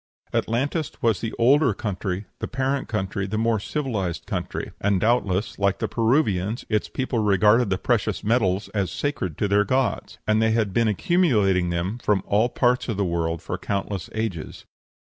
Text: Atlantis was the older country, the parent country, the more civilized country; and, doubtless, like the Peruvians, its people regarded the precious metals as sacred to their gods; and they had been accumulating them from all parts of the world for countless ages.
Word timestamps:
Atlantis 0.33 0.91
was 1.03 1.21
the 1.21 1.31
older 1.37 1.75
country, 1.75 2.25
the 2.39 2.47
parent 2.47 2.87
country, 2.87 3.27
the 3.27 3.37
more 3.37 3.59
civilized 3.59 4.25
country; 4.25 4.71
and, 4.81 4.99
doubtless, 4.99 5.59
like 5.59 5.77
the 5.77 5.87
Peruvians, 5.87 6.65
its 6.69 6.89
people 6.89 7.19
regarded 7.19 7.69
the 7.69 7.77
precious 7.77 8.23
metals 8.23 8.67
as 8.69 8.89
sacred 8.91 9.37
to 9.37 9.47
their 9.47 9.63
gods; 9.63 10.17
and 10.25 10.41
they 10.41 10.53
had 10.53 10.73
been 10.73 10.87
accumulating 10.87 11.69
them 11.69 11.99
from 11.99 12.23
all 12.25 12.49
parts 12.49 12.89
of 12.89 12.97
the 12.97 13.05
world 13.05 13.43
for 13.43 13.59
countless 13.59 14.09
ages. 14.15 14.65